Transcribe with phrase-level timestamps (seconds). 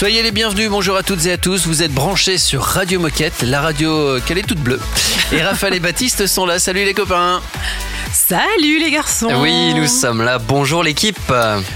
[0.00, 1.66] Soyez les bienvenus, bonjour à toutes et à tous.
[1.66, 4.80] Vous êtes branchés sur Radio Moquette, la radio euh, qu'elle est toute bleue.
[5.30, 6.58] Et Raphaël et Baptiste sont là.
[6.58, 7.42] Salut les copains.
[8.12, 10.38] Salut les garçons Oui, nous sommes là.
[10.38, 11.16] Bonjour l'équipe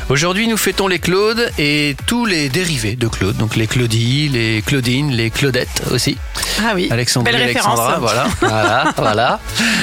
[0.08, 3.36] Aujourd'hui, nous fêtons les Claudes et tous les dérivés de Claude.
[3.36, 6.16] Donc les Claudie, les Claudine, les Claudettes aussi.
[6.60, 7.78] Ah oui, Alexandrie, belle référence.
[7.78, 8.26] Alexandra, voilà.
[8.40, 9.40] Voilà, voilà.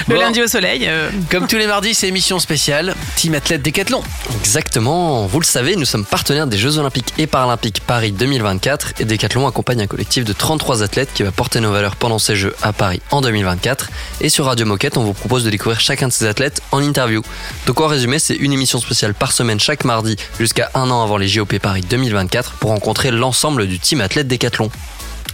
[0.07, 0.21] Le Bon.
[0.21, 0.85] lundi au soleil.
[0.87, 4.01] euh, Comme tous les mardis, c'est émission spéciale Team Athlète Décathlon.
[4.39, 5.25] Exactement.
[5.27, 9.47] Vous le savez, nous sommes partenaires des Jeux Olympiques et Paralympiques Paris 2024 et Decathlon
[9.47, 12.73] accompagne un collectif de 33 athlètes qui va porter nos valeurs pendant ces Jeux à
[12.73, 13.89] Paris en 2024.
[14.21, 16.40] Et sur Radio Moquette, on vous propose de découvrir chacun de ces athlètes
[16.71, 17.21] en interview.
[17.65, 21.17] Donc en résumé, c'est une émission spéciale par semaine chaque mardi jusqu'à un an avant
[21.17, 24.69] les JOP Paris 2024 pour rencontrer l'ensemble du team athlète Decathlon.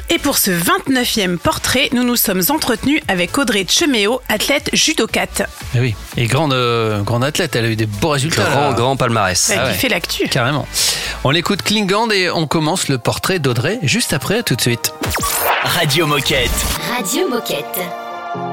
[0.10, 5.44] Et pour ce 29e portrait, nous nous sommes entretenus avec Audrey Cheméo, athlète judokate,
[5.76, 5.96] Eh oui.
[6.16, 8.44] Et grande, euh, grande athlète, elle a eu des beaux résultats.
[8.50, 8.74] Grand, là.
[8.74, 9.50] grand palmarès.
[9.50, 9.74] euh, Ah ouais.
[9.74, 10.30] fait l'actu.
[10.30, 10.66] Carrément.
[11.26, 14.94] On l'écoute Klingand et on commence le portrait d'Audrey juste après, à tout de suite.
[15.64, 16.52] Radio Moquette.
[16.96, 18.07] Radio Moquette.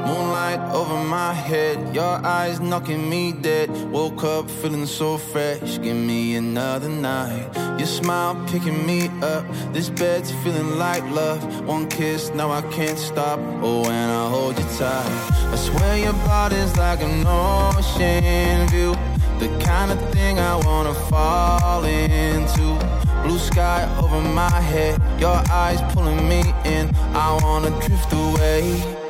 [0.06, 3.70] Moonlight over my head, your eyes knocking me dead.
[3.90, 7.48] Woke up feeling so fresh, give me another night.
[7.78, 11.40] Your smile picking me up, this bed's feeling like love.
[11.66, 13.38] One kiss, now I can't stop.
[13.62, 15.12] Oh, when I hold you tight,
[15.52, 18.94] I swear your body's like an ocean view.
[19.38, 22.78] The kind of thing I wanna fall into.
[23.24, 26.94] Blue sky over my head, your eyes pulling me in.
[27.14, 29.03] I wanna drift away.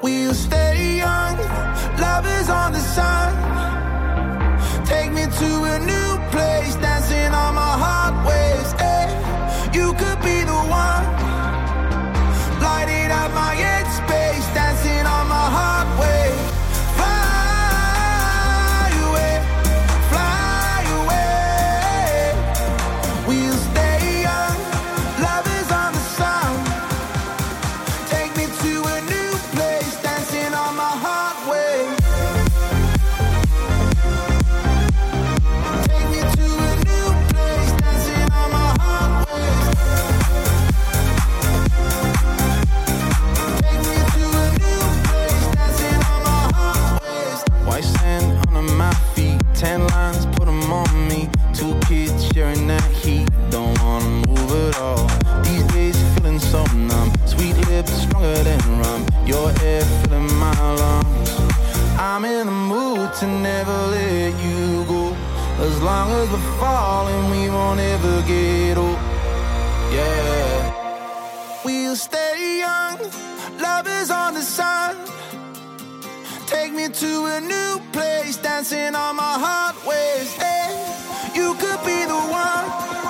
[0.00, 1.36] We'll stay young,
[1.98, 3.34] lovers on the sun.
[4.86, 8.74] Take me to a new place, dancing on my heart waves.
[8.78, 9.72] eh.
[9.74, 10.07] You could
[62.18, 65.14] I'm in the mood to never let you go.
[65.60, 68.98] As long as we're falling, we won't ever get old.
[69.94, 71.62] Yeah.
[71.64, 72.98] We'll stay young,
[73.60, 74.96] Love is on the sun.
[76.48, 80.32] Take me to a new place, dancing on my heart waves.
[80.32, 80.74] Hey,
[81.36, 83.07] you could be the one.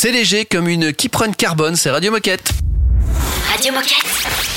[0.00, 2.52] C'est léger comme une Kiprun carbone, c'est Radio Moquette.
[3.50, 4.06] Radio Moquette.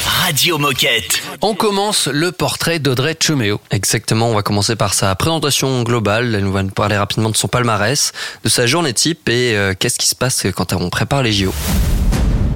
[0.06, 1.24] Radio Moquette.
[1.42, 3.60] On commence le portrait d'Audrey Chomeo.
[3.72, 6.36] Exactement, on va commencer par sa présentation globale.
[6.36, 8.12] Elle nous va nous parler rapidement de son palmarès,
[8.44, 11.52] de sa journée type et euh, qu'est-ce qui se passe quand on prépare les JO.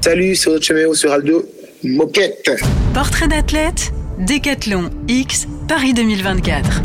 [0.03, 1.43] Salut, c'est Cheméo sur Radio
[1.83, 2.51] Moquette.
[2.93, 6.83] Portrait d'athlète, Décathlon X, Paris 2024.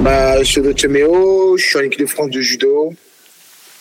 [0.00, 2.92] Bah, je suis Cheméo, je suis en équipe de France de judo.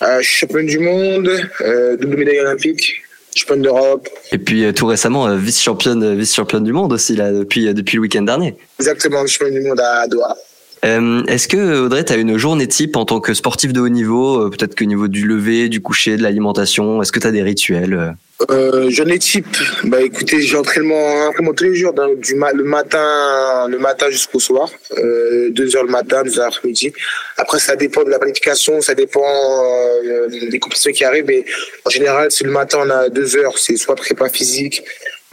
[0.02, 1.30] Euh, champion du monde,
[1.62, 3.02] euh, double médaille olympique,
[3.36, 4.08] champion d'Europe.
[4.32, 8.02] Et puis euh, tout récemment, euh, vice-championne, vice-championne du monde aussi là depuis depuis le
[8.02, 8.56] week-end dernier.
[8.80, 10.36] Exactement, champion du monde à Doha.
[10.84, 14.50] Est-ce que Audrey, tu as une journée type en tant que sportif de haut niveau,
[14.52, 18.16] peut-être qu'au niveau du lever, du coucher, de l'alimentation, est-ce que tu as des rituels
[18.52, 19.48] euh journée type,
[19.86, 24.40] bah écoutez, j'ai entraînement, entraînement tous les jours, du ma- le matin, le matin jusqu'au
[24.40, 26.94] soir, euh, heures le matin, deux heures l'après-midi.
[27.38, 31.46] Après, ça dépend de la planification, ça dépend euh, des compétitions qui arrivent, mais
[31.84, 34.84] en général, c'est le matin, on a deux heures, c'est soit prépa physique,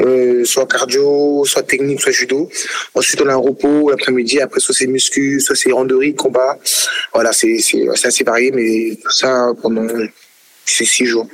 [0.00, 2.48] euh, soit cardio, soit technique, soit judo.
[2.94, 4.40] Ensuite, on a un repos l'après-midi.
[4.40, 6.58] Après, soit c'est muscu, soit c'est randonnée, combat.
[7.12, 7.58] Voilà, c'est
[8.02, 9.86] assez varié, mais tout ça pendant
[10.64, 11.28] ces six jours.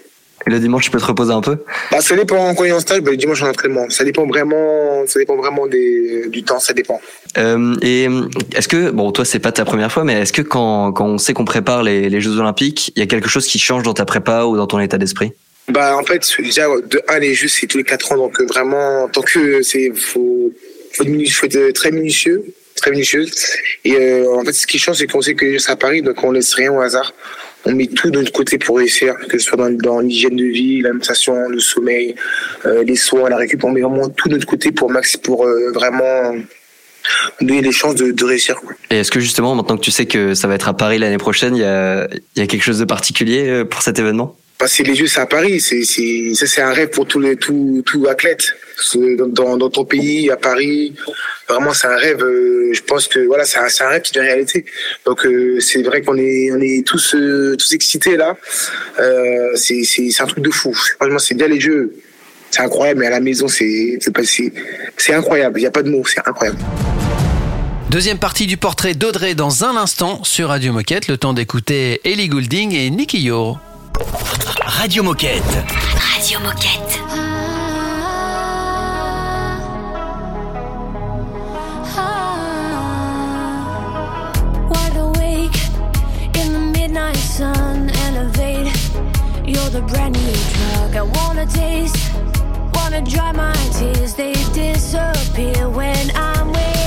[0.47, 1.59] Et le dimanche, tu peux te reposer un peu?
[1.91, 3.91] Bah, ça dépend quand il est en stage, bah, le dimanche en entraînement.
[3.91, 7.01] Ça dépend vraiment, ça dépend vraiment des, du temps, ça dépend.
[7.37, 8.09] Euh, et
[8.57, 11.19] est-ce que, bon, toi, c'est pas ta première fois, mais est-ce que quand, quand on
[11.19, 13.95] sait qu'on prépare les, les Jeux Olympiques, il y a quelque chose qui change dans
[13.95, 15.33] ta prépa ou dans ton état d'esprit?
[15.69, 18.47] Bah, en fait, déjà, de 1, les Jeux, c'est tous les 4 ans, donc euh,
[18.47, 20.53] vraiment, tant que c'est, faut,
[20.93, 22.45] faut, faut être très minutieux,
[22.77, 23.33] très minutieuse.
[23.85, 26.23] Et euh, en fait, ce qui change, c'est qu'on sait que c'est à Paris, donc
[26.25, 27.13] on laisse rien au hasard.
[27.67, 30.81] On met tout de notre côté pour réussir, que ce soit dans, l'hygiène de vie,
[30.81, 32.15] l'alimentation, le sommeil,
[32.65, 33.63] euh, les soins, la récup.
[33.65, 36.35] On met vraiment tout de notre côté pour, max, euh, vraiment
[37.41, 38.61] donner les chances de, réussir.
[38.91, 41.19] Et est-ce que justement, maintenant que tu sais que ça va être à Paris l'année
[41.19, 44.37] prochaine, il y a, il y a quelque chose de particulier euh, pour cet événement?
[44.61, 45.59] Passer les Jeux, c'est à Paris.
[45.59, 45.85] C'est,
[46.35, 48.45] ça, c'est un rêve pour tous les, tout, tout athlète.
[48.95, 50.95] Dans, dans, ton pays, à Paris,
[51.49, 52.23] vraiment, c'est un rêve.
[52.23, 54.67] euh, je pense que voilà, c'est un, un rêve qui devient réalité.
[55.07, 58.37] Donc, euh, c'est vrai qu'on est, on est tous, euh, tous excités là.
[59.55, 60.75] C'est, c'est, un truc de fou.
[60.75, 61.95] Franchement, c'est bien les Jeux.
[62.51, 63.99] C'est incroyable, mais à la maison, c'est,
[64.99, 65.59] c'est incroyable.
[65.59, 66.59] Il n'y a pas de mots, c'est incroyable.
[67.89, 71.09] Deuxième partie du portrait d'Audrey dans un instant sur Radio Moquette.
[71.09, 73.57] Le temps d'écouter Ellie Goulding et Nicky Yo.
[74.79, 75.65] Radio Moquette.
[76.15, 76.99] Radio Moquette.
[84.71, 85.59] Wide awake
[86.37, 88.73] in the midnight sun, elevate.
[89.47, 91.97] You're the brand new drug I wanna taste.
[92.75, 96.80] Wanna dry my tears, they disappear when I'm with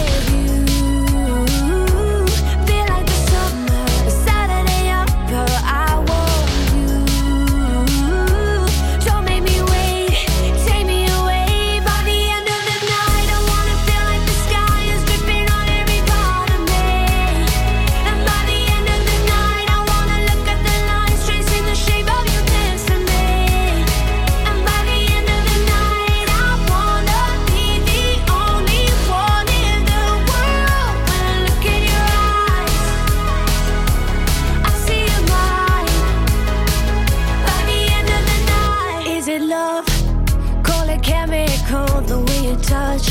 [40.94, 43.07] It chemical, the way you touch,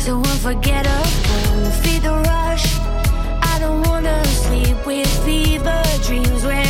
[0.00, 1.70] so unforgettable.
[1.80, 2.66] Feed the rush.
[3.52, 6.69] I don't wanna sleep with fever dreams when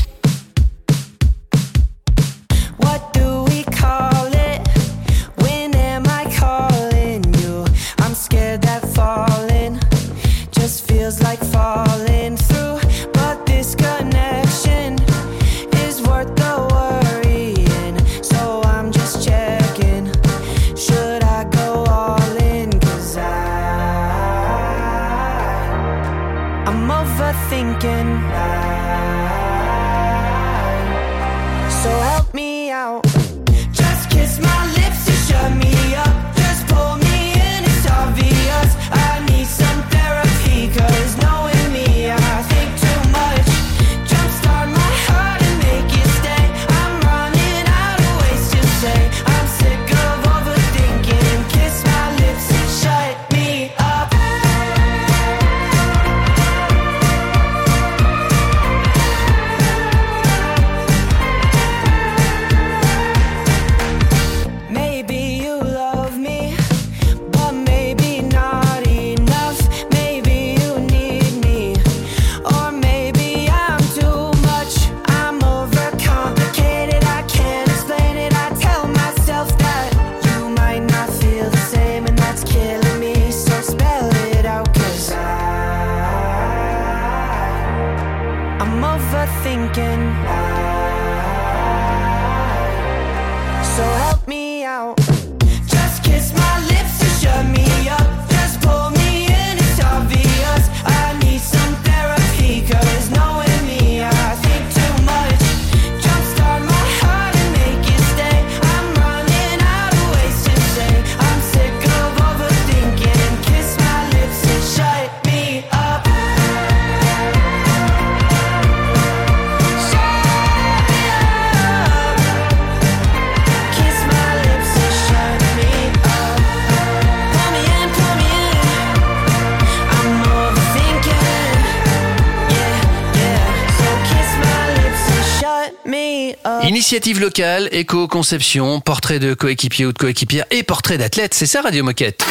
[136.91, 141.85] Initiative locale, éco-conception, portrait de coéquipier ou de coéquipière et portrait d'athlète, c'est ça Radio
[141.85, 142.25] Moquette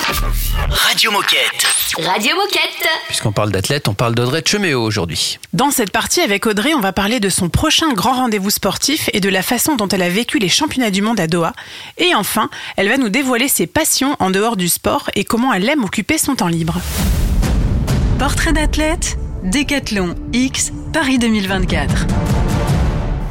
[0.69, 1.67] Radio Moquette.
[1.97, 2.87] Radio Moquette.
[3.07, 5.39] Puisqu'on parle d'athlète, on parle d'Audrey Cheméo aujourd'hui.
[5.55, 9.21] Dans cette partie avec Audrey, on va parler de son prochain grand rendez-vous sportif et
[9.21, 11.55] de la façon dont elle a vécu les championnats du monde à Doha.
[11.97, 15.67] Et enfin, elle va nous dévoiler ses passions en dehors du sport et comment elle
[15.71, 16.79] aime occuper son temps libre.
[18.19, 22.50] Portrait d'athlète, Décathlon X, Paris 2024.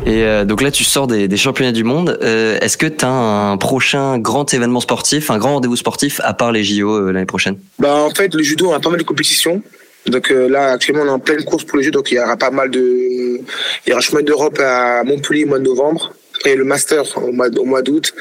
[0.06, 2.18] Et euh, donc là, tu sors des, des championnats du monde.
[2.22, 6.34] Euh, Est-ce que tu as un prochain grand événement sportif, un grand rendez-vous sportif à
[6.34, 7.58] part les JO euh, l'année prochaine?
[7.78, 9.62] Bah, en fait, le judo, on a pas mal de compétitions.
[10.06, 11.92] Donc euh, là, actuellement, on est en pleine course pour le jeu.
[11.92, 12.80] Donc il y aura pas mal de.
[13.86, 16.14] Il y aura chemin d'Europe à Montpellier au mois de novembre.
[16.40, 18.14] Après le Master au mois, au mois d'août.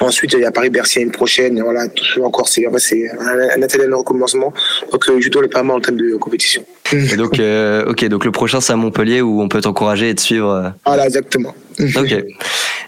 [0.00, 1.58] Ensuite, il y a Paris-Bercy l'année prochaine.
[1.58, 1.86] Et voilà,
[2.22, 4.52] encore, c'est en fait, c'est un, un atelier de recommencement.
[4.92, 6.64] Donc euh, le judo, on est pas mal en termes de compétition.
[6.92, 10.14] Et donc, euh, ok, donc le prochain c'est à Montpellier où on peut t'encourager et
[10.14, 10.50] te suivre.
[10.50, 10.68] euh.
[10.86, 11.54] Voilà, exactement.
[11.96, 12.14] Ok.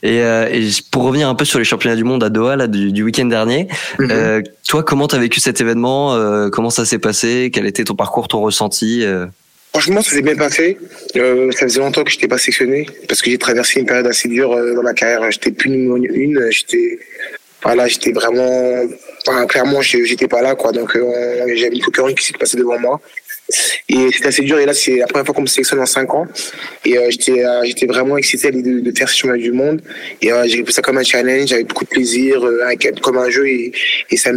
[0.03, 2.67] Et, euh, et pour revenir un peu sur les championnats du monde à Doha là
[2.67, 3.67] du, du week-end dernier,
[3.99, 4.09] Mhm.
[4.13, 7.51] euh, toi comment t'as vécu cet événement euh, Comment ça s'est passé?
[7.53, 9.03] Quel était ton parcours, ton ressenti
[9.77, 10.79] Franchement, ça s'est bien passé.
[11.17, 14.07] Euh, ça faisait longtemps que je n'étais pas sélectionné parce que j'ai traversé une période
[14.07, 15.31] assez dure euh, dans ma carrière.
[15.31, 16.51] J'étais plus une.
[16.51, 16.99] J'étais,
[17.63, 18.89] voilà, j'étais vraiment,
[19.47, 20.73] clairement, j'ai- j'étais pas là, quoi.
[20.73, 23.03] Donc, euh, concurrence qui s'est passée devant moi.
[23.91, 24.59] Et c'était assez dur.
[24.59, 26.27] Et là, c'est la première fois qu'on me sélectionne en cinq ans.
[26.87, 29.83] Et euh, j'étais, euh, j'étais vraiment excité à l'idée de, faire ce chemin du monde.
[30.23, 31.51] Et j'ai pris ça comme un challenge.
[31.51, 33.73] J'avais beaucoup de plaisir, avec- comme un jeu, et,
[34.09, 34.31] et ça,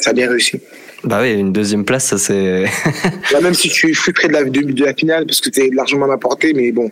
[0.00, 0.60] ça a bien réussi.
[1.04, 2.64] Bah oui, une deuxième place, ça c'est.
[3.32, 5.70] Là, même si je suis, près de la, de, de la finale, parce que c'était
[5.72, 6.90] largement à ma portée, mais bon,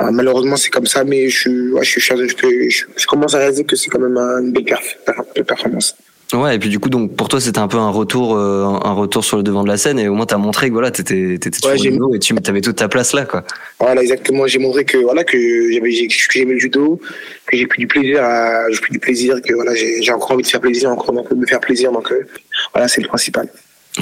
[0.00, 3.64] euh, malheureusement, c'est comme ça, mais je, ouais, je, je, je, je, commence à réaliser
[3.64, 5.96] que c'est quand même une belle performance.
[6.32, 8.92] Ouais, et puis du coup, donc pour toi, c'était un peu un retour, euh, un
[8.92, 11.38] retour sur le devant de la scène, et au moins t'as montré que voilà, t'étais,
[11.40, 13.42] t'étais Ouais, sur le niveau et tu avais toute ta place là, quoi.
[13.80, 14.46] Voilà, exactement.
[14.46, 15.36] J'ai montré que voilà que
[15.72, 17.00] j'avais j'ai- que j'aimais le judo,
[17.46, 20.32] que j'ai pris du plaisir, à, j'ai pris du plaisir, que voilà j'ai j'ai encore
[20.32, 21.90] envie de faire plaisir, encore envie de me faire plaisir.
[21.90, 22.26] Donc euh,
[22.74, 23.48] voilà, c'est le principal.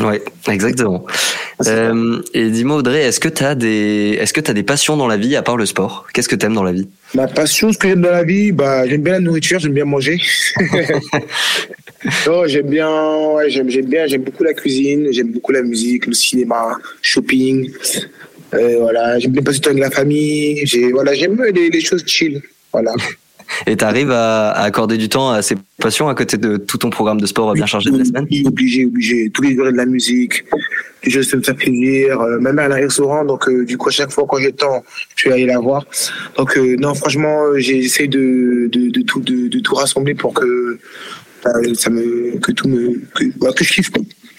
[0.01, 1.05] Ouais, exactement.
[1.67, 5.35] Euh, et dis-moi Audrey, est-ce que t'as des, est-ce que des passions dans la vie
[5.35, 6.07] à part le sport?
[6.13, 6.89] Qu'est-ce que t'aimes dans la vie?
[7.15, 9.85] Ma passion, ce que j'aime dans la vie, bah j'aime bien la nourriture, j'aime bien
[9.85, 10.21] manger.
[12.27, 12.89] non, j'aime bien,
[13.35, 17.71] ouais, j'aime j'aime bien, j'aime beaucoup la cuisine, j'aime beaucoup la musique, le cinéma, shopping.
[18.55, 20.65] Euh, voilà, j'aime bien passer du temps avec la famille.
[20.65, 22.41] J'ai voilà, j'aime les, les choses chill.
[22.73, 22.93] Voilà.
[23.67, 26.91] Et t'arrives à, à accorder du temps à ces passions à côté de tout ton
[26.91, 28.27] programme de sport bien chargé de la semaine?
[28.47, 29.31] Obligé, obligé.
[29.31, 30.45] Tous les jours, a de la musique,
[31.03, 33.25] qui me faire plaisir, euh, même à un restaurant.
[33.25, 34.85] Donc, euh, du coup, à chaque fois, quand j'ai le temps,
[35.17, 35.87] je vais aller la voir.
[36.37, 40.35] Donc, euh, non, franchement, euh, j'essaie de, de, de, tout, de, de tout rassembler pour
[40.35, 40.79] que,
[41.47, 43.91] euh, ça me, que tout me, que, voilà, que je kiffe.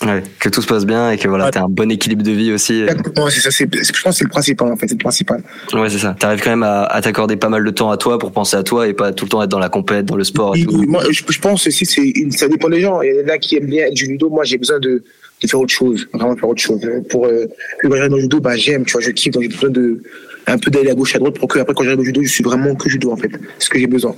[0.06, 2.54] Ouais, que tout se passe bien et que voilà, t'as un bon équilibre de vie
[2.54, 2.84] aussi.
[2.84, 5.44] Exactement, c'est ça, c'est, je pense que c'est le principal, en fait, c'est le principal.
[5.74, 6.16] Ouais, c'est ça.
[6.18, 8.64] T'arrives quand même à, à t'accorder pas mal de temps à toi pour penser à
[8.64, 10.66] toi et pas tout le temps être dans la compète, dans le sport et Et
[10.66, 10.84] tout.
[10.88, 13.02] Moi, je, je pense aussi, c'est, une- ça dépend des gens.
[13.02, 14.30] Il y en a qui aiment bien du judo.
[14.30, 15.04] Moi, j'ai besoin de,
[15.44, 16.80] de faire autre chose, vraiment faire autre chose.
[17.10, 17.48] Pour, euh,
[17.82, 20.02] quand j'arrive dans le judo, bah, j'aime, tu vois, je kiffe, donc j'ai besoin de,
[20.48, 22.30] un peu d'aller à gauche, à droite pour que, après, quand j'arrive au judo, je
[22.30, 23.32] suis vraiment que judo, en fait.
[23.58, 24.16] C'est ce que j'ai besoin.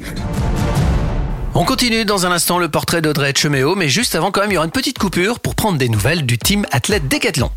[1.54, 4.54] On continue dans un instant le portrait d'Audrey Cheméo, mais juste avant quand même, il
[4.54, 7.52] y aura une petite coupure pour prendre des nouvelles du team athlète Décathlon.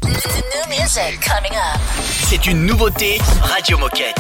[2.25, 4.17] C'est une nouveauté Radio Moquette.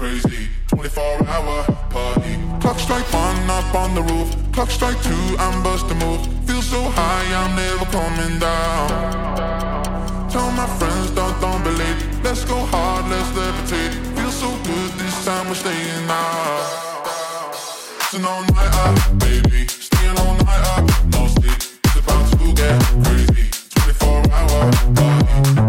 [0.00, 0.48] Crazy.
[0.68, 2.34] 24 hour party.
[2.60, 4.28] Clock strike one up on the roof.
[4.52, 6.22] Clock strike two, I'm busting move.
[6.46, 8.88] Feel so high, I'm never coming down.
[10.30, 12.24] Tell my friends, don't, don't believe.
[12.24, 14.09] Let's go hard, let's levitate.
[15.30, 17.52] Time, we're staying out.
[17.98, 19.66] Listen all night up, baby.
[19.68, 21.60] Staying all night up, no sleep.
[21.84, 23.46] It's about to get crazy.
[23.70, 25.59] 24 hour party.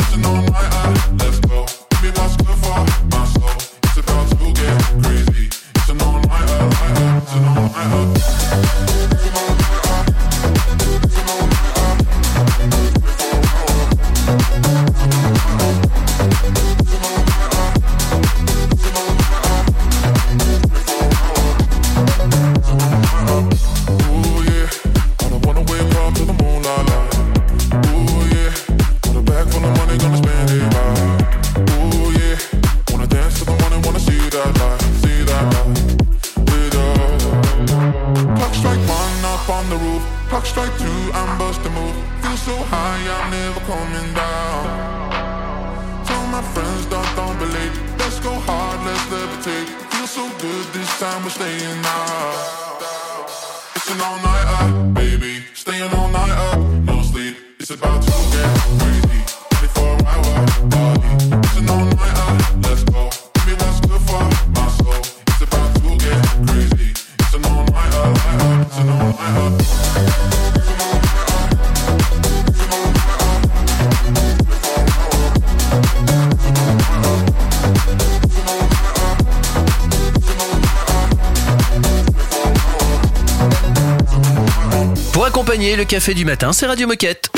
[85.63, 87.29] Le café du matin, c'est Radio Moquette.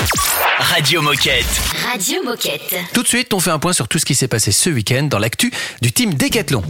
[0.57, 1.45] Radio Moquette.
[1.91, 2.73] Radio Moquette.
[2.93, 5.03] Tout de suite, on fait un point sur tout ce qui s'est passé ce week-end
[5.03, 6.63] dans l'actu du team Décathlon.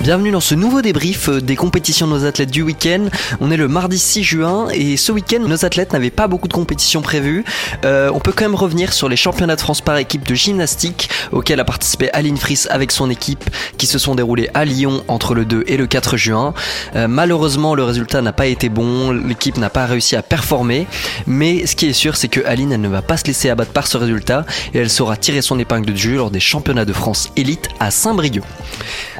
[0.00, 3.08] Bienvenue dans ce nouveau débrief euh, des compétitions de nos athlètes du week-end.
[3.40, 6.52] On est le mardi 6 juin et ce week-end, nos athlètes n'avaient pas beaucoup de
[6.52, 7.44] compétitions prévues.
[7.84, 11.10] Euh, on peut quand même revenir sur les championnats de France par équipe de gymnastique
[11.32, 15.34] auxquels a participé Aline Fris avec son équipe qui se sont déroulés à Lyon entre
[15.34, 16.54] le 2 et le 4 juin.
[16.94, 20.86] Euh, malheureusement, le résultat n'a pas été bon, l'équipe n'a pas réussi à performer,
[21.26, 23.72] mais ce qui est sûr, c'est que Aline, elle ne va pas se laisser abattre
[23.72, 26.92] par ce résultat et elle saura tirer son épingle de jeu lors des championnats de
[26.92, 28.44] France élite à Saint-Brieuc.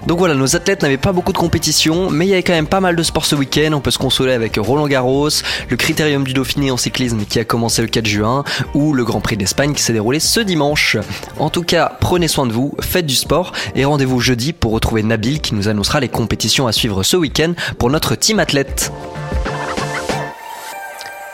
[0.09, 2.67] Donc voilà, nos athlètes n'avaient pas beaucoup de compétitions, mais il y avait quand même
[2.67, 3.73] pas mal de sports ce week-end.
[3.75, 5.29] On peut se consoler avec Roland Garros,
[5.69, 8.43] le Critérium du Dauphiné en cyclisme qui a commencé le 4 juin,
[8.73, 10.97] ou le Grand Prix d'Espagne qui s'est déroulé ce dimanche.
[11.39, 15.03] En tout cas, prenez soin de vous, faites du sport et rendez-vous jeudi pour retrouver
[15.03, 18.91] Nabil qui nous annoncera les compétitions à suivre ce week-end pour notre team athlète.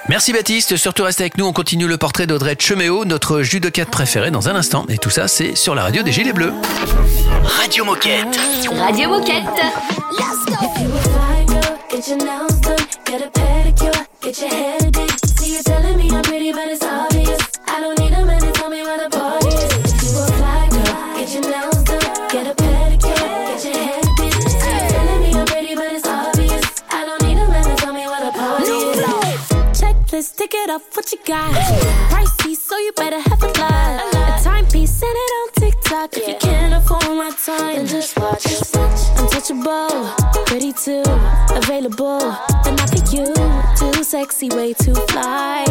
[0.07, 4.31] Merci Baptiste, surtout restez avec nous, on continue le portrait d'Audrey Cheméo, notre judocate préférée
[4.31, 4.85] dans un instant.
[4.91, 6.53] Et tout ça, c'est sur la radio des Gilets Bleus.
[7.43, 8.39] Radio Moquette.
[8.77, 9.45] Radio Moquette.
[10.61, 14.79] If you a fly girl, get your nails done, get a pedicure, get your hair
[14.91, 15.11] did.
[15.39, 17.14] See you telling me I'm pretty, but it's obvious.
[30.25, 31.55] Checklist, tick it off, what you got?
[32.11, 34.41] Pricey, so you better have a lot.
[34.41, 36.17] A timepiece, send it on TikTok.
[36.17, 38.47] If you can't afford my time, then just watch.
[39.19, 40.09] Untouchable,
[40.47, 41.03] pretty too,
[41.51, 42.21] available,
[42.65, 43.27] but not for you.
[43.77, 45.65] Too sexy, way too fly.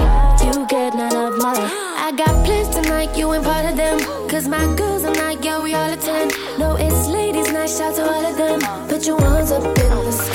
[0.44, 1.54] You get none of my.
[1.98, 4.00] I got plans tonight, you ain't part of them.
[4.30, 6.34] Cause my girls are not, yeah, we all attend.
[6.60, 8.60] No, it's ladies' night, shout to all of them.
[8.88, 10.33] Put your ones up in the sky.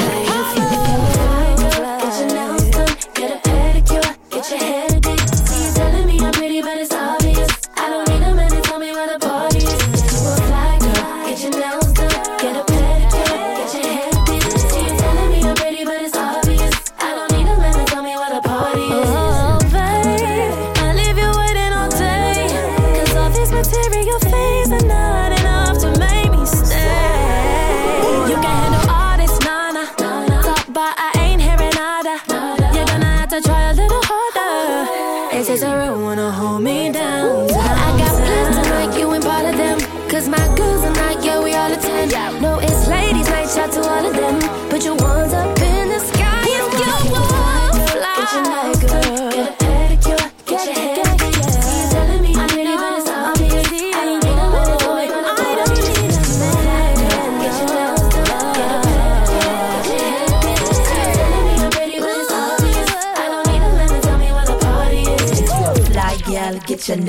[4.50, 4.87] Your hair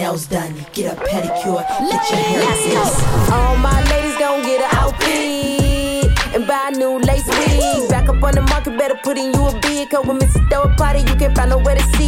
[0.09, 3.35] nails done, get a pedicure, get your hair Let's go.
[3.35, 7.89] All my ladies gon' get a outfit and buy new lace wig.
[7.89, 9.89] Back up on the market, better put in you a bid.
[9.89, 10.49] Cause when Mrs.
[10.49, 12.07] Throw a party, you can find nowhere to see.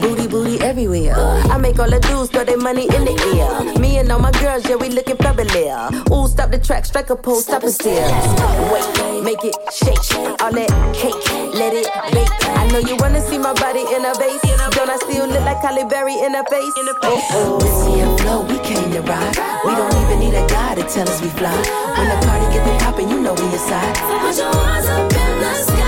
[0.00, 1.14] Booty, booty everywhere.
[1.16, 4.68] I make all the dudes throw their money in the air in all my girls,
[4.68, 5.94] yeah, we looking fabulous.
[6.10, 8.02] Ooh, stop the track, strike a pose, stop and steal.
[8.72, 10.02] Wait, make it shake,
[10.42, 11.22] all that cake,
[11.54, 12.28] let it bake.
[12.58, 14.42] I know you wanna see my body in a vase.
[14.74, 16.74] Don't I still look like Halle Berry in a oh, face?
[16.76, 17.58] Oh, oh.
[17.62, 19.36] This here flow, we came to ride.
[19.64, 21.54] We don't even need a guy to tell us we fly.
[21.96, 23.94] When the party get the poppin', you know we inside.
[23.96, 25.81] Put your arms up in the sky.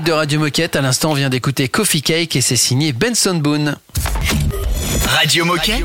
[0.00, 0.74] de Radio Moquette.
[0.74, 3.76] À l'instant, on vient d'écouter Coffee Cake et c'est signé Benson Boone.
[5.06, 5.84] Radio Moquette.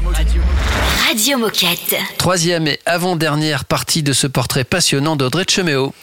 [1.06, 1.96] Radio Moquette.
[2.18, 5.94] Troisième et avant-dernière partie de ce portrait passionnant d'Audrey Cheméo.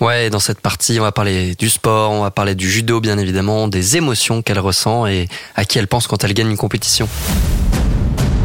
[0.00, 3.16] Ouais, dans cette partie, on va parler du sport, on va parler du judo bien
[3.16, 7.08] évidemment, des émotions qu'elle ressent et à qui elle pense quand elle gagne une compétition.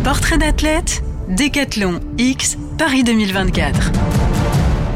[0.03, 3.91] Portrait d'athlète, Décathlon X, Paris 2024.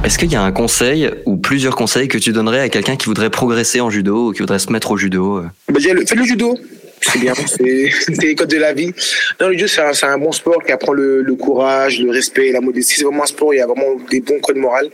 [0.03, 3.05] Est-ce qu'il y a un conseil ou plusieurs conseils que tu donnerais à quelqu'un qui
[3.05, 6.15] voudrait progresser en judo ou qui voudrait se mettre au judo euh bah, le, Fais
[6.15, 6.57] le judo
[7.01, 8.91] c'est bien, c'est les codes de la vie.
[9.39, 12.51] Non, le judo, c'est un, un, bon sport qui apprend le, le courage, le respect,
[12.51, 12.95] la modestie.
[12.95, 14.89] C'est vraiment un sport, il y a vraiment des bons codes moraux.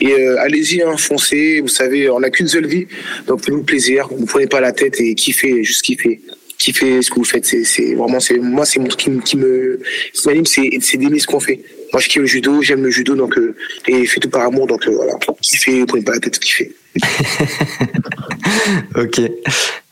[0.00, 2.86] Et euh, allez-y, hein, foncez, vous savez, on n'a qu'une seule vie.
[3.26, 6.20] Donc faites-nous plaisir, vous ne prenez pas la tête et kiffez, juste kiffez.
[6.56, 7.44] Kiffez ce que vous faites.
[7.44, 9.80] C'est vraiment, moi, c'est qui, qui me,
[10.14, 11.60] qui m'anime, c'est d'aimer ce qu'on fait.
[11.94, 13.54] Moi, je kiffe le judo, j'aime le judo, donc euh,
[13.86, 15.12] et faites tout par amour, donc euh, voilà.
[15.40, 16.74] Kiffez, ne prenez pas la tête, kiffez.
[18.96, 19.20] Ok.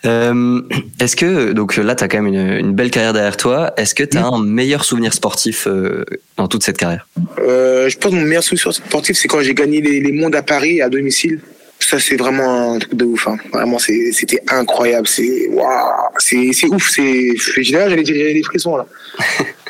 [0.04, 0.62] Euh,
[0.98, 3.72] Est-ce que, donc là, tu as quand même une, une belle carrière derrière toi.
[3.76, 6.04] Est-ce que tu as un meilleur souvenir sportif euh,
[6.36, 7.06] dans toute cette carrière?
[7.38, 10.34] Euh, je pense que mon meilleur souvenir sportif, c'est quand j'ai gagné les, les mondes
[10.34, 11.40] à Paris à domicile.
[11.84, 13.26] Ça, c'est vraiment un truc de ouf.
[13.28, 13.36] Hein.
[13.52, 15.06] Vraiment, c'était incroyable.
[15.06, 16.90] C'est waouh, c'est ouf.
[16.90, 18.86] C'est, j'allais dire, des frissons là.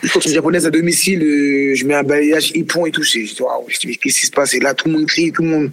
[0.03, 3.03] Je contre une japonaise à domicile, euh, je mets un balayage hippon et tout.
[3.03, 4.53] Je dis, waouh, je dis, mais qu'est-ce qui se passe?
[4.55, 5.71] Et là, tout le monde crie, tout le monde.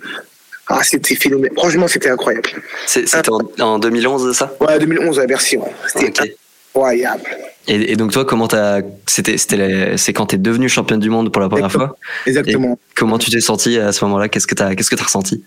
[0.68, 1.58] Ah, c'était phénoménal.
[1.58, 2.48] Franchement, c'était incroyable.
[2.86, 4.56] C'était en, en 2011, ça?
[4.60, 5.58] Ouais, 2011 à Bercy.
[5.58, 5.72] Ouais.
[5.88, 6.36] C'était
[6.76, 7.24] incroyable.
[7.68, 11.32] et, et donc toi, comment t'as C'était, c'était, c'est quand t'es devenu championne du monde
[11.34, 11.98] pour la première fois?
[12.28, 12.74] Exactement.
[12.74, 14.30] Et comment tu t'es senti à ce moment-là?
[14.30, 15.44] Qu'est-ce que t'as, qu'est-ce que t'as ressenti?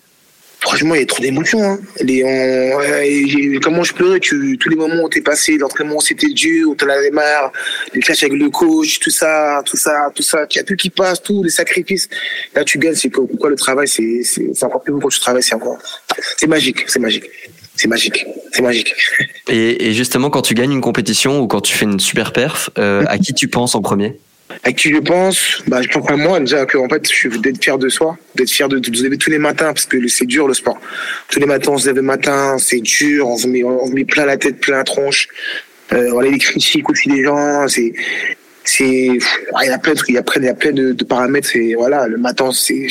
[0.62, 1.62] Franchement, il y a trop d'émotions.
[1.62, 1.78] Hein.
[2.00, 6.28] Les, on, comment je pleurais tu, Tous les moments où t'es passé, l'entraînement où c'était
[6.28, 7.52] dur, où t'en avais marre,
[7.92, 10.46] les clashs avec le coach, tout ça, tout ça, tout ça.
[10.50, 12.08] Il y a tout qui passe, tous les sacrifices.
[12.54, 12.94] Là, tu gagnes.
[12.94, 15.42] C'est quoi, quoi le travail C'est c'est- c'est encore plus beau quand tu travailles.
[15.42, 15.78] C'est encore.
[16.36, 16.84] C'est magique.
[16.86, 17.24] C'est magique.
[17.74, 18.24] C'est magique.
[18.52, 18.94] C'est magique.
[19.48, 22.70] et, et justement, quand tu gagnes une compétition ou quand tu fais une super perf,
[22.78, 24.16] euh, à qui tu penses en premier?
[24.64, 27.38] À qui je pense bah, Je pense à moi déjà que en fait, je suis
[27.40, 30.06] d'être fier de soi, d'être fier de, de se lever tous les matins parce que
[30.08, 30.80] c'est dur le sport.
[31.28, 34.04] Tous les matins, on se lève le matin, c'est dur, on se met, on met
[34.04, 35.28] plein la tête, plein la tronche.
[35.92, 37.92] Euh, voilà les critiques aussi des gens, c'est
[38.64, 39.20] c'est il
[39.64, 41.74] y a plein de il y a plein, il y a plein de, paramètres et
[41.74, 42.86] voilà le matin c'est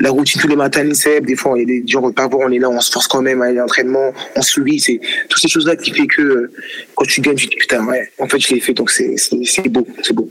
[0.00, 2.26] la routine tous les matins l'INSEP des fois il y a des gens qui pas
[2.28, 4.52] voir on est là on se force quand même à aller à l'entraînement on se
[4.52, 6.50] suit c'est toutes ces choses là qui fait que
[6.94, 9.16] quand tu gagnes tu te dis putain ouais en fait je l'ai fait donc c'est
[9.16, 10.28] c'est c'est beau c'est beau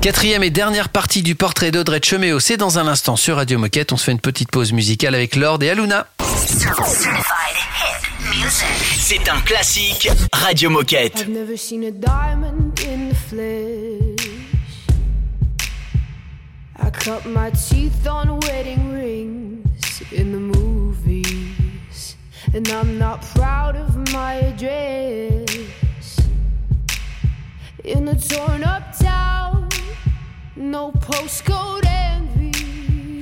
[0.00, 3.92] Quatrième et dernière partie du portrait d'Audrey Cheméo, c'est dans un instant sur Radio Moquette.
[3.92, 6.06] On se fait une petite pause musicale avec Lord et Aluna.
[8.50, 11.20] C'est un classique Radio Moquette.
[11.20, 14.86] I've never seen a diamond in the flesh.
[16.78, 22.16] I cut my teeth on wedding rings in the movies.
[22.54, 25.44] And I'm not proud of my address.
[27.84, 29.68] In a torn up town,
[30.56, 32.37] no postcode envy.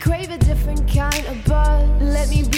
[0.00, 1.88] crave a different kind of buzz.
[2.00, 2.57] Let me be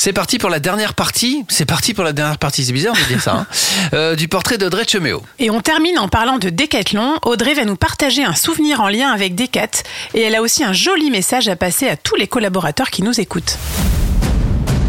[0.00, 1.44] C'est parti pour la dernière partie.
[1.48, 2.64] C'est parti pour la dernière partie.
[2.64, 3.32] C'est bizarre de dire ça.
[3.34, 3.46] hein.
[3.94, 5.22] Euh, du portrait d'Audrey Cheméo.
[5.38, 7.14] Et on termine en parlant de Décathlon.
[7.24, 9.68] Audrey va nous partager un souvenir en lien avec Décat
[10.14, 13.18] et elle a aussi un joli message à passer à tous les collaborateurs qui nous
[13.18, 13.56] écoutent.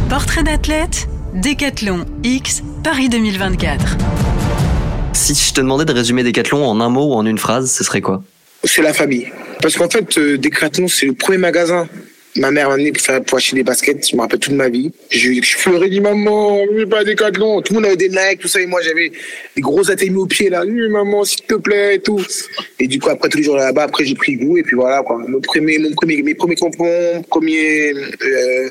[0.10, 3.95] Portrait d'athlète, Décathlon X, Paris 2024.
[5.14, 7.84] Si je te demandais de résumer Decathlon en un mot ou en une phrase, ce
[7.86, 8.22] serait quoi?
[8.66, 9.32] C'est la famille.
[9.62, 11.88] Parce qu'en fait, euh, Decathlon, c'est le premier magasin.
[12.39, 14.69] Ma mère m'a amené pour, faire, pour acheter des baskets, je me rappelle toute ma
[14.69, 14.91] vie.
[15.11, 17.61] Je, je pleurais, dit maman, mais pas Decathlon.
[17.61, 19.11] Tout le monde avait des Nike, tout ça, et moi j'avais
[19.55, 20.63] des gros ateliers aux pieds là.
[20.65, 22.21] Oui, maman, s'il te plaît, et tout.
[22.79, 25.03] Et du coup, après tous les jours là-bas, après j'ai pris goût, et puis voilà,
[25.03, 25.17] quoi.
[25.17, 28.69] Mon premier, mes premiers tampons, premier euh,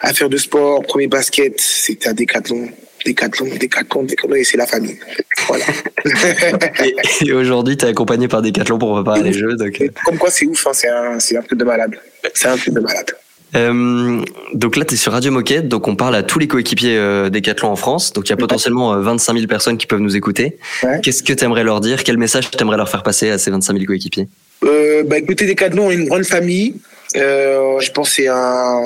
[0.00, 2.68] affaire de sport, premier basket, c'était à Decathlon.
[3.06, 4.98] Decathlon, Decathlon, Decathlon, et c'est la famille.
[5.46, 5.64] Voilà.
[6.84, 6.94] Et,
[7.26, 9.56] et aujourd'hui, t'es accompagné par Decathlon pour préparer les jeux.
[9.56, 11.98] Donc, euh, Comme quoi, c'est ouf, hein, c'est un, c'est un truc de malade.
[12.34, 13.12] C'est un truc de malade.
[13.54, 16.96] Euh, donc là, tu es sur Radio Moquette, donc on parle à tous les coéquipiers
[16.98, 18.12] euh, Decathlon en France.
[18.12, 20.58] Donc il y a potentiellement euh, 25 000 personnes qui peuvent nous écouter.
[21.02, 22.02] Qu'est-ce que tu aimerais leur dire?
[22.04, 24.28] Quel message tu aimerais leur faire passer à ces 25 000 coéquipiers?
[24.64, 26.74] Euh, bah, écoutez, Decathlon, on est une grande famille.
[27.14, 28.22] Je pense que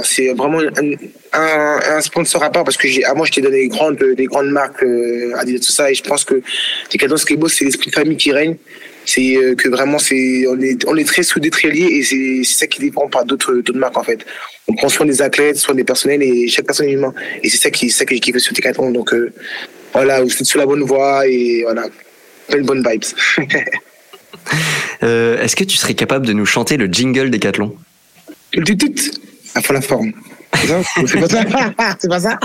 [0.05, 0.93] c'est vraiment un,
[1.33, 3.99] un, un sponsor à part parce que j'ai, à moi, je t'ai donné des grandes,
[3.99, 6.43] des grandes marques, euh, Adidas, tout ça, et je pense que
[6.93, 8.57] Decathlon, ce qui est beau, c'est l'esprit de famille qui règne.
[9.07, 12.43] C'est euh, que vraiment, c'est, on est, on est très soudés, très liés, et c'est,
[12.45, 14.25] c'est ça qui dépend par d'autres, d'autres marques, en fait.
[14.69, 17.15] On prend soin des athlètes, soin des personnels, et chaque personne est humain.
[17.43, 18.91] Et c'est ça qui, c'est ça que j'ai kiffé sur Decathlon.
[18.91, 19.33] Donc, euh,
[19.93, 21.87] voilà, vous êtes sur la bonne voie, et voilà.
[22.49, 23.05] Plein de bonnes vibes.
[25.03, 27.75] Euh, Est-ce que tu serais capable de nous chanter le jingle Decathlon?
[28.53, 28.93] Du tout,
[29.55, 30.13] à fond la forme.
[30.55, 31.45] C'est pas ça
[31.99, 32.39] C'est pas ça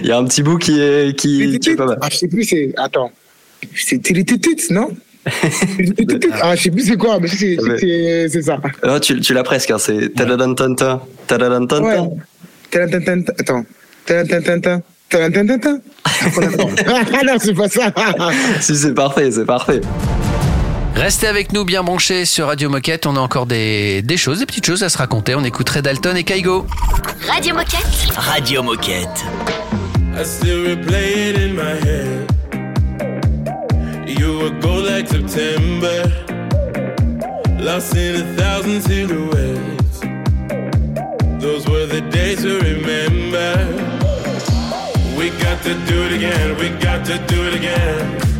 [0.00, 1.98] Il y a un petit bout qui est, qui, qui est pas mal.
[2.00, 2.72] Ah, je sais plus, c'est.
[2.76, 3.10] Attends.
[3.74, 4.90] C'est Télététit, non?
[6.42, 8.58] Ah, je sais plus c'est quoi, mais c'est ça.
[8.82, 12.02] Ah, tu tu l'as presque, hein, c'est tadadantanta, tadadantanta.
[12.02, 12.08] Ouais.
[12.70, 13.32] Tadantantanta.
[13.38, 13.64] Attends.
[14.04, 14.82] Tadantantanta.
[15.10, 15.80] Tintin.
[16.26, 17.92] Ah non, c'est pas ça.
[18.60, 19.80] si, c'est parfait, c'est parfait.
[20.94, 23.06] Restez avec nous bien branchés sur Radio Moquette.
[23.06, 25.34] On a encore des, des choses, des petites choses à se raconter.
[25.34, 26.66] On écouterait Dalton et Kaigo.
[27.28, 28.12] Radio Moquette.
[28.16, 29.24] Radio Moquette.
[30.16, 32.30] I still replay it in my head.
[34.06, 36.04] You were gold like September,
[37.58, 40.00] lost in a thousand silhouettes.
[41.40, 43.56] Those were the days to remember.
[45.18, 48.33] We got to do it again, we got to do it again.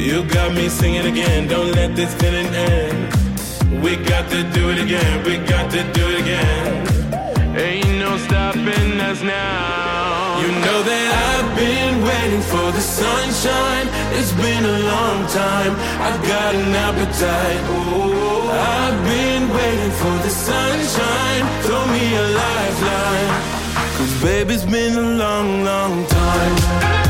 [0.00, 3.82] You got me singing again, don't let this feeling end.
[3.84, 7.54] We got to do it again, we got to do it again.
[7.54, 10.40] Ain't no stopping us now.
[10.40, 13.86] You know that I've been waiting for the sunshine.
[14.16, 15.72] It's been a long time.
[16.00, 17.60] I've got an appetite.
[17.68, 18.48] Oh,
[18.80, 21.42] I've been waiting for the sunshine.
[21.64, 23.30] Throw me a lifeline.
[23.98, 27.09] Cause baby, it's been a long, long time.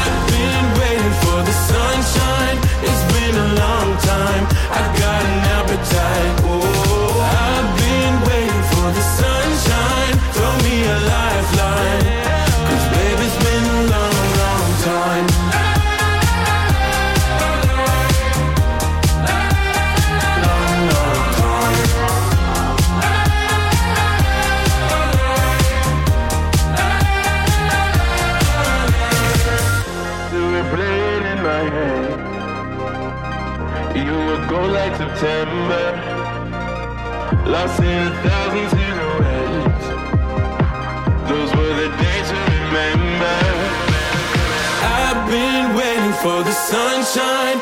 [1.71, 2.57] sunshine.
[2.87, 4.43] It's been a long time.
[4.79, 6.33] I got an appetite.
[6.51, 7.15] Oh,
[7.47, 10.13] I've been waiting for the sunshine.
[10.35, 12.03] Throw me a lifeline.
[12.67, 15.27] Cause baby, it's been a long, long time.
[20.43, 21.79] Long, long time.
[30.27, 31.10] Still replay it in
[31.41, 32.11] my head.
[33.95, 35.85] You would go like September,
[37.47, 39.87] lost in a thousand silhouettes.
[41.29, 43.39] Those were the days to remember.
[44.99, 47.60] I've been waiting for the sunshine.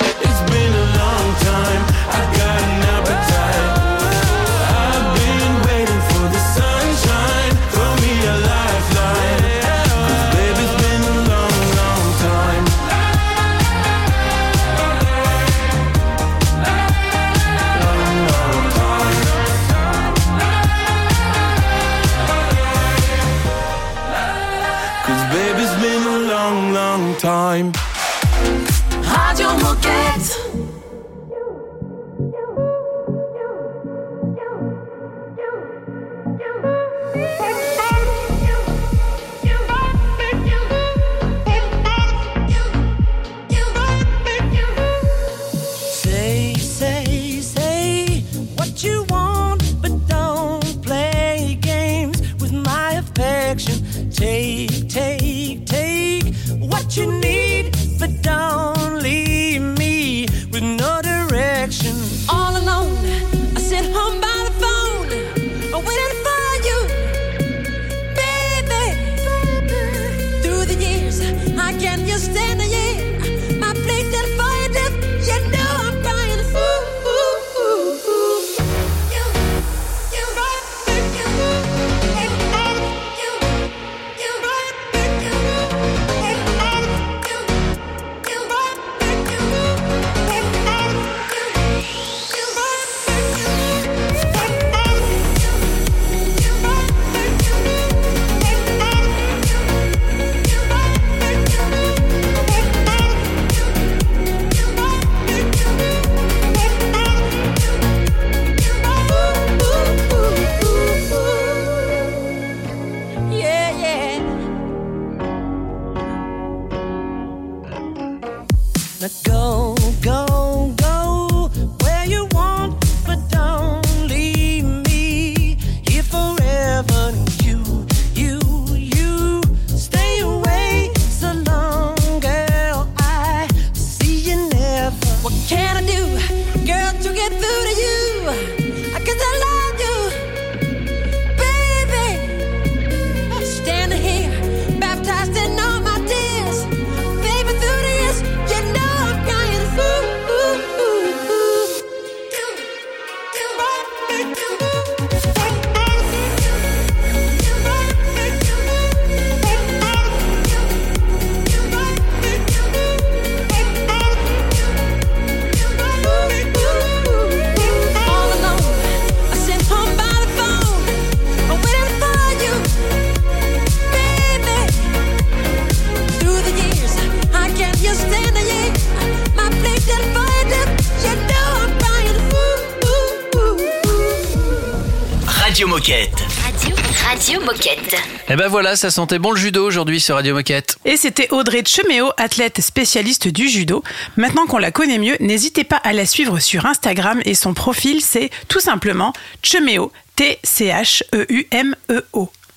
[188.32, 190.78] Et ben voilà, ça sentait bon le judo aujourd'hui sur Radio Moquette.
[190.86, 193.84] Et c'était Audrey Cheméo, athlète spécialiste du judo.
[194.18, 198.02] Maintenant qu'on la connaît mieux, n'hésitez pas à la suivre sur Instagram et son profil
[198.02, 200.70] c'est tout simplement Cheméo, T-C-H-E-U-M-E-O.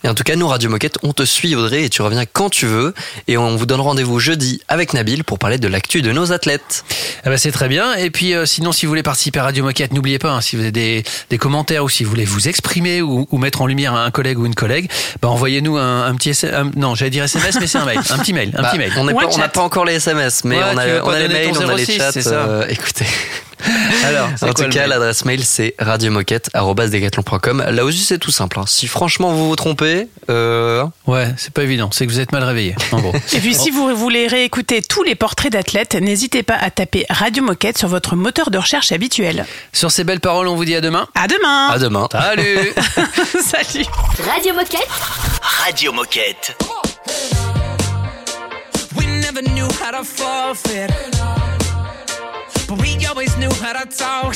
[0.04, 2.50] Et en tout cas, nous, Radio Moquette, on te suit, Audrey, et tu reviens quand
[2.50, 2.92] tu veux.
[3.28, 6.84] Et on vous donne rendez-vous jeudi avec Nabil pour parler de l'actu de nos athlètes.
[7.24, 7.94] Eh ben c'est très bien.
[7.94, 10.56] Et puis euh, sinon, si vous voulez participer à Radio Moquette, n'oubliez pas, hein, si
[10.56, 13.66] vous avez des, des commentaires ou si vous voulez vous exprimer ou, ou mettre en
[13.66, 14.90] lumière un collègue ou une collègue,
[15.20, 16.54] bah, envoyez-nous un, un petit SMS.
[16.56, 18.00] un- non, j'allais dire SMS, mais c'est un mail.
[18.10, 18.52] Un petit mail.
[18.56, 18.92] Un Bah, petit mail.
[18.96, 21.18] On n'est pas- on n'a pas encore les SMS, mais Ouais, on a, on a
[21.20, 22.10] les mails, on a les 06, chats.
[22.32, 23.06] euh, écoutez.
[24.04, 27.64] Alors, en tout cas, l'adresse mail c'est radiomoquette@decathlon.com.
[27.70, 28.58] Là aussi, c'est tout simple.
[28.58, 28.64] hein.
[28.66, 31.90] Si franchement vous vous trompez, euh, Ouais, c'est pas évident.
[31.92, 32.74] C'est que vous êtes mal réveillé.
[32.92, 33.12] En gros.
[33.32, 37.42] Et puis si vous voulez réécouter tous les portraits d'athlètes, n'hésitez pas à taper Radio
[37.42, 39.46] Moquette sur votre moteur de recherche habituel.
[39.72, 41.06] Sur ces belles paroles, on vous dit à demain.
[41.14, 42.08] À demain à demain.
[42.12, 42.58] Salut
[43.44, 43.84] Salut
[44.32, 44.88] Radio Moquette.
[45.64, 46.56] Radio Moquette.
[48.96, 50.88] We never knew how to forfeit.
[52.72, 54.34] But we always knew how to talk.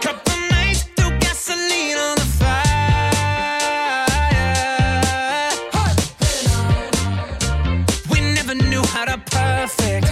[0.00, 3.10] Couple nights threw gasoline on the fire.
[8.12, 10.06] We never knew how to perfect.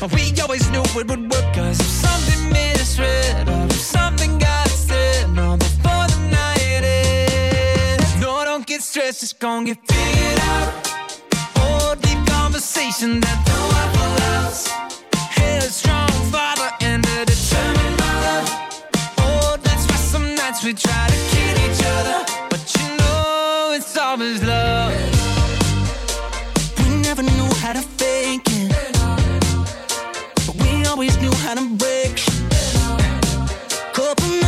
[0.00, 1.56] But we always knew it would work.
[1.56, 8.20] If something made us or if something got us said, no, before the night ends.
[8.20, 11.01] No, don't get stressed, it's gonna get figured out.
[12.62, 14.68] Conversation that don't have a louse.
[15.34, 18.38] Headstrong father and a determined mother.
[19.18, 22.24] Oh, that's why some nights we try to kill each other.
[22.50, 24.94] But you know it's always love.
[26.78, 28.70] We never knew how to fake it.
[30.46, 32.46] But we always knew how to break shit.
[33.92, 34.41] Couple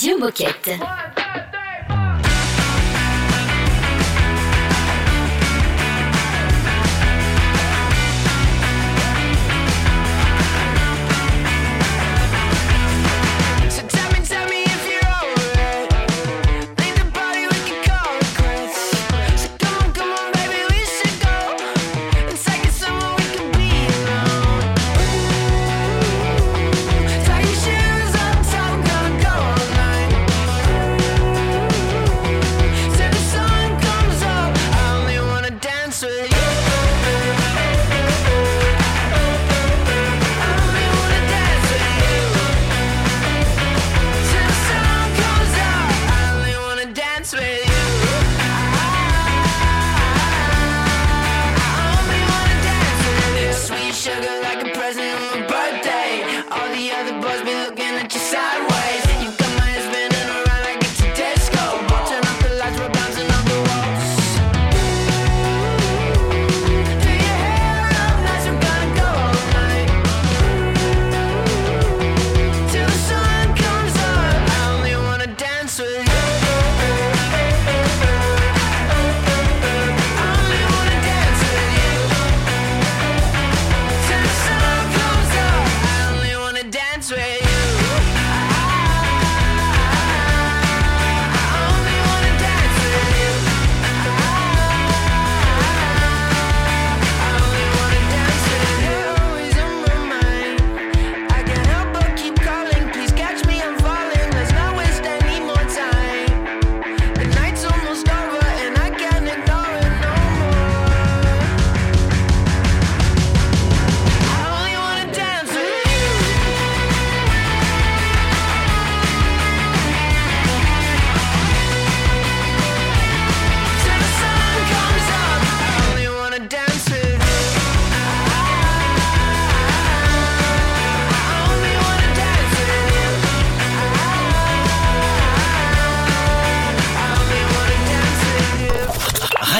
[0.00, 1.09] Radio Moquette.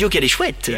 [0.00, 0.70] radio qu'elle est chouette.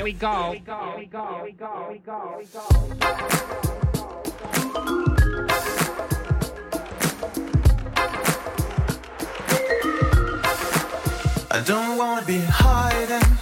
[11.54, 13.41] I don't wanna be hiding.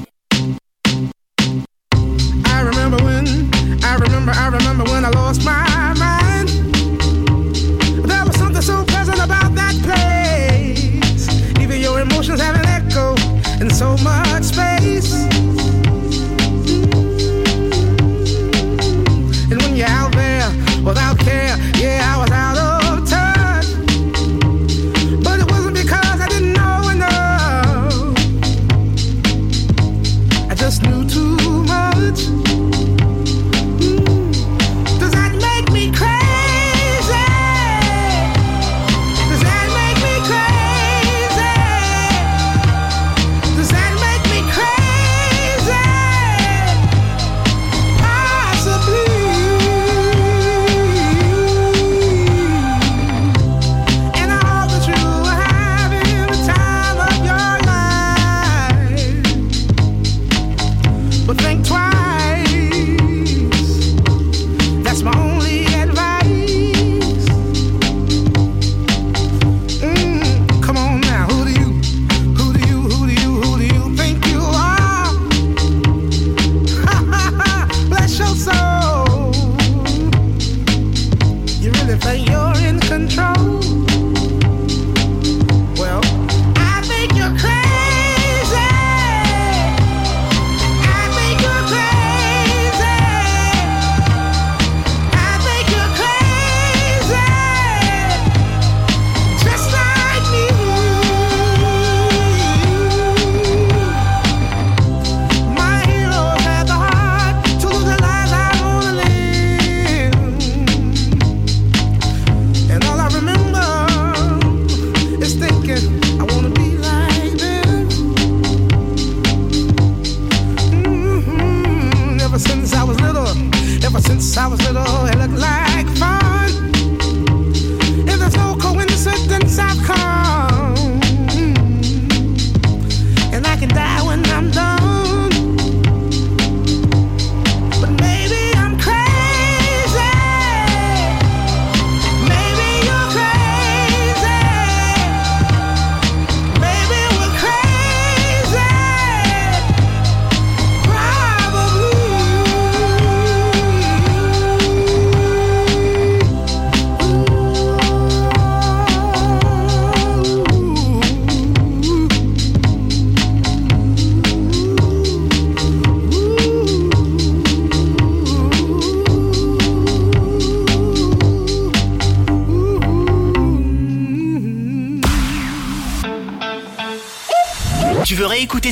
[82.13, 83.40] you're in control.